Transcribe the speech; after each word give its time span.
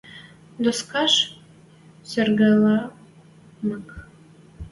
Доскаш 0.63 1.13
сӹгӹрӓлмӹк 2.09 3.87